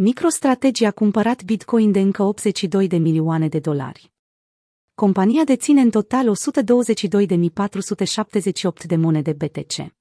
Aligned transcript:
MicroStrategy 0.00 0.84
a 0.84 0.90
cumpărat 0.90 1.44
Bitcoin 1.44 1.92
de 1.92 2.00
încă 2.00 2.22
82 2.22 2.86
de 2.86 2.96
milioane 2.96 3.48
de 3.48 3.58
dolari. 3.58 4.12
Compania 4.94 5.44
deține 5.44 5.80
în 5.80 5.90
total 5.90 6.34
122.478 8.80 8.86
de 8.86 8.96
monede 8.96 9.32
BTC. 9.32 9.92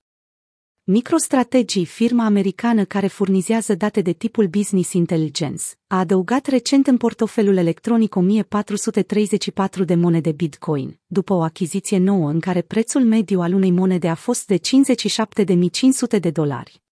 MicroStrategy, 0.84 1.86
firma 1.86 2.26
americană 2.26 2.86
care 2.86 3.08
furnizează 3.08 3.76
date 3.76 4.02
de 4.02 4.12
tipul 4.12 4.48
Business 4.48 4.94
Intelligence, 4.94 5.64
a 5.88 6.00
adăugat 6.00 6.46
recent 6.46 6.88
în 6.88 6.98
portofelul 6.98 7.58
electronic 7.58 8.16
1434 8.16 9.84
de 9.84 9.96
monede 9.96 10.32
Bitcoin, 10.32 11.00
după 11.06 11.34
o 11.34 11.42
achiziție 11.42 11.98
nouă 11.98 12.30
în 12.30 12.40
care 12.40 12.62
prețul 12.62 13.04
mediu 13.04 13.42
al 13.42 13.54
unei 13.54 13.72
monede 13.72 14.08
a 14.08 14.16
fost 14.16 14.48
de 14.48 14.58
57.500 14.58 16.20
de 16.20 16.30
dolari. 16.30 16.86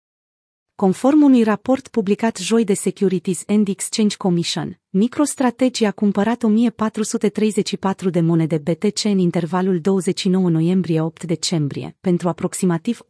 Conform 0.75 1.21
unui 1.21 1.43
raport 1.43 1.87
publicat 1.87 2.37
joi 2.37 2.63
de 2.63 2.73
Securities 2.73 3.43
and 3.47 3.67
Exchange 3.67 4.15
Commission, 4.17 4.79
MicroStrategy 4.89 5.85
a 5.85 5.91
cumpărat 5.91 6.43
1434 6.43 8.09
de 8.09 8.21
monede 8.21 8.57
BTC 8.57 9.03
în 9.03 9.17
intervalul 9.17 9.79
29 9.79 10.49
noiembrie-8 10.49 11.25
decembrie, 11.25 11.95
pentru 12.01 12.27
aproximativ 12.27 12.99
82,4 13.01 13.05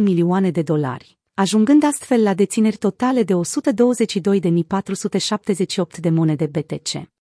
milioane 0.00 0.50
de 0.50 0.62
dolari, 0.62 1.18
ajungând 1.34 1.84
astfel 1.84 2.22
la 2.22 2.34
dețineri 2.34 2.76
totale 2.76 3.22
de 3.22 3.32
122.478 3.34 3.38
de 6.00 6.10
monede 6.10 6.46
BTC. 6.46 7.15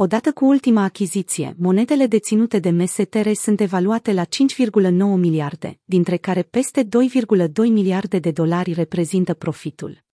Odată 0.00 0.32
cu 0.32 0.44
ultima 0.44 0.82
achiziție, 0.82 1.54
monedele 1.56 2.06
deținute 2.06 2.58
de 2.58 2.70
MSTR 2.70 3.28
sunt 3.32 3.60
evaluate 3.60 4.12
la 4.12 4.24
5,9 4.24 4.28
miliarde, 5.16 5.78
dintre 5.84 6.16
care 6.16 6.42
peste 6.42 6.84
2,2 6.84 6.88
miliarde 7.56 8.18
de 8.18 8.30
dolari 8.30 8.72
reprezintă 8.72 9.34
profitul. 9.34 10.07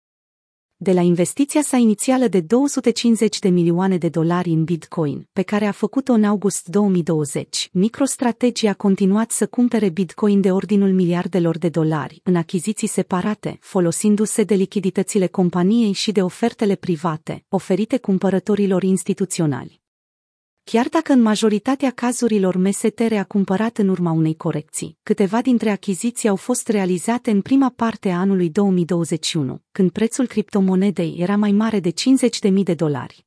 De 0.85 0.93
la 0.93 1.01
investiția 1.01 1.63
sa 1.63 1.77
inițială 1.77 2.27
de 2.27 2.41
250 2.41 3.39
de 3.39 3.49
milioane 3.49 3.97
de 3.97 4.09
dolari 4.09 4.51
în 4.51 4.65
Bitcoin, 4.65 5.29
pe 5.33 5.43
care 5.43 5.67
a 5.67 5.71
făcut-o 5.71 6.13
în 6.13 6.25
august 6.25 6.67
2020, 6.67 7.69
MicroStrategy 7.73 8.67
a 8.67 8.75
continuat 8.75 9.31
să 9.31 9.47
cumpere 9.47 9.89
Bitcoin 9.89 10.41
de 10.41 10.51
ordinul 10.51 10.93
miliardelor 10.93 11.59
de 11.59 11.69
dolari 11.69 12.21
în 12.23 12.37
achiziții 12.37 12.89
separate, 12.89 13.59
folosindu-se 13.61 14.43
de 14.43 14.55
lichiditățile 14.55 15.27
companiei 15.27 15.93
și 15.93 16.13
de 16.13 16.23
ofertele 16.23 16.75
private, 16.75 17.45
oferite 17.49 17.97
cumpărătorilor 17.99 18.83
instituționali. 18.83 19.84
Chiar 20.65 20.89
dacă 20.89 21.13
în 21.13 21.23
majoritatea 21.23 21.91
cazurilor 21.91 22.57
MSTR 22.57 23.15
a 23.15 23.25
cumpărat 23.25 23.79
în 23.79 23.89
urma 23.89 24.11
unei 24.11 24.37
corecții, 24.37 24.99
câteva 25.03 25.43
dintre 25.43 25.71
achiziții 25.71 26.29
au 26.29 26.37
fost 26.37 26.69
realizate 26.69 27.31
în 27.31 27.41
prima 27.41 27.73
parte 27.77 28.11
a 28.11 28.19
anului 28.19 28.51
2021, 28.51 29.63
când 29.73 29.91
prețul 29.91 30.27
criptomonedei 30.27 31.17
era 31.19 31.37
mai 31.37 31.53
mare 31.53 31.81
de 31.81 31.91
50.000 32.49 32.53
de 32.63 32.75
dolari. 32.75 33.27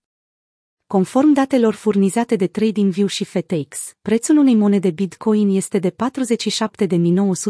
Conform 0.87 1.33
datelor 1.33 1.73
furnizate 1.73 2.35
de 2.35 2.47
TradingView 2.47 3.07
și 3.07 3.23
FTX, 3.23 3.93
prețul 4.01 4.37
unei 4.37 4.55
monede 4.55 4.91
Bitcoin 4.91 5.55
este 5.55 5.79
de 5.79 5.95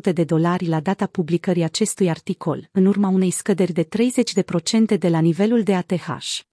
47.900 0.09 0.13
de 0.13 0.23
dolari 0.23 0.67
la 0.67 0.79
data 0.79 1.05
publicării 1.05 1.63
acestui 1.63 2.09
articol, 2.09 2.69
în 2.71 2.85
urma 2.85 3.09
unei 3.09 3.31
scăderi 3.31 3.73
de 3.73 3.87
30% 4.95 4.97
de 4.99 5.09
la 5.09 5.19
nivelul 5.19 5.63
de 5.63 5.75
ATH. 5.75 6.45